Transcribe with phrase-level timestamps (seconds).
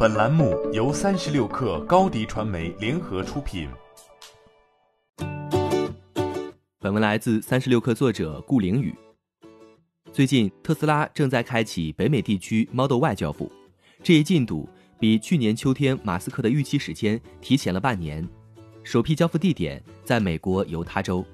[0.00, 3.68] 本栏目由三十六氪高低传媒联合出品。
[6.78, 8.94] 本文来自三十六氪作者顾凌宇。
[10.12, 13.50] 最近，特斯拉正在开启北美地区 Model Y 交付，
[14.00, 14.68] 这一进度
[15.00, 18.24] 比去年秋天马斯克的预期时间提前了半年。
[18.84, 21.24] 首批交付地点在美国犹他州。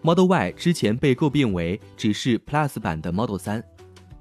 [0.00, 3.62] Model Y 之前被诟病为只是 Plus 版的 Model 3。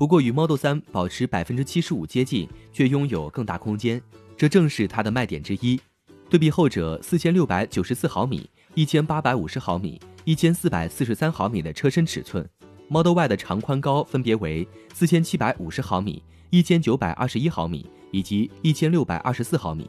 [0.01, 4.01] 不过与 Model 3保持百分之七十五接近，却拥有更大空间，
[4.35, 5.79] 这正是它的卖点之一。
[6.27, 12.43] 对比后者四千六百九十四毫米、一千八百五十毫米、一千四百四十三毫米的车身尺寸
[12.87, 19.87] ，Model Y 的长宽高分别为四千七百五十毫米、一千九百二十一毫米以及一千六百二十四毫米，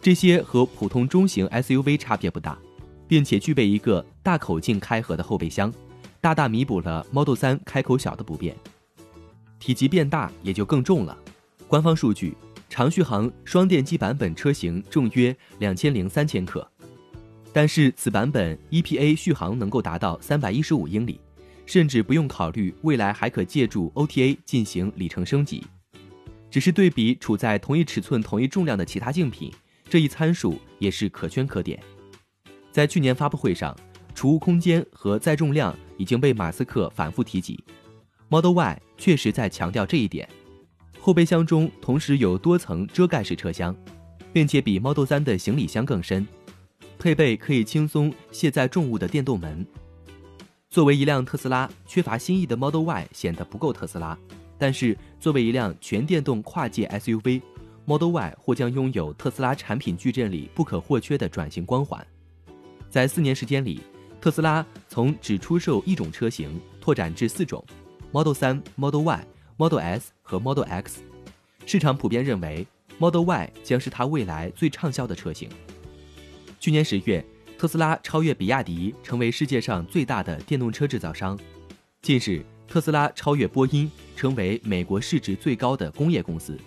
[0.00, 2.56] 这些和普通中型 SUV 差别不大，
[3.08, 5.74] 并且具备一个大口径开合的后备箱，
[6.20, 8.56] 大大弥补了 Model 3开口小的不便。
[9.62, 11.16] 体积变大也就更重了。
[11.68, 12.34] 官方数据，
[12.68, 16.68] 长续航双电机版本车型重约两千零三千克，
[17.52, 21.20] 但是此版本 EPA 续航能够达到三百一十五英里，
[21.64, 25.64] 甚至不用考虑未来还可借助 OTA 进行里程升级。
[26.50, 29.48] 只是对比处在同一尺寸、同一重量的其他竞品，
[29.88, 31.80] 这一参数也是可圈可点。
[32.72, 33.76] 在去年发布会上，
[34.12, 37.62] 储物空间和载重量已经被马斯克反复提及。
[38.32, 40.26] Model Y 确实在强调这一点，
[40.98, 43.76] 后备箱中同时有多层遮盖式车厢，
[44.32, 46.26] 并且比 Model 3的行李箱更深，
[46.98, 49.66] 配备可以轻松卸载重物的电动门。
[50.70, 54.18] 作为一辆特斯拉，缺乏新意的 Model Y 显得不够特斯拉，
[54.56, 62.02] 但是作为一辆全电动跨界 SUV，Model Y 或将拥有特斯拉产品矩阵里不可或缺的转型光环。
[62.88, 63.82] 在四年时间里，
[64.22, 67.62] 特斯拉从只出售一种车型拓展至四种。
[68.12, 71.00] Model 3、Model Y、Model S 和 Model X，
[71.64, 72.66] 市场普遍认为
[72.98, 75.48] Model Y 将是它未来最畅销的车型。
[76.60, 77.24] 去年十月，
[77.56, 81.38] 特斯拉超越比亚迪，成为世界上最大的电动车制造商。
[82.02, 86.58] 近日，特斯拉超越波音，成为美国市值最高的工业公司。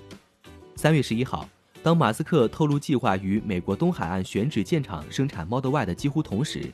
[0.75, 1.47] 三月十一号，
[1.84, 6.74] 当马斯克透露计划于美国东海岸选址建厂生产 Model Y 的几乎同时，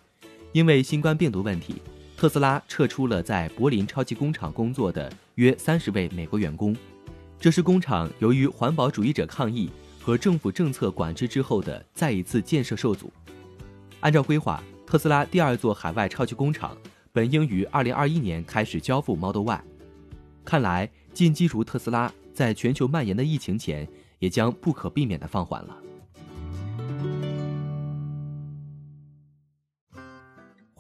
[0.53, 1.75] 因为新冠病毒问题。
[2.21, 6.77] 特斯拉撤出了在柏林超级工厂工作的约三十位美国员工，
[7.39, 13.11] 这是工厂由于环保主义者抗议和政府政策管制之后的再一次建设受阻。
[14.01, 16.77] 按照规划，特斯拉第二座海外超级工厂
[17.11, 19.63] 本应于二零二一年开始交付 Model Y，
[20.45, 23.87] 看来进击如特斯拉在全球蔓延的疫情前，
[24.19, 25.75] 也将不可避免的放缓了。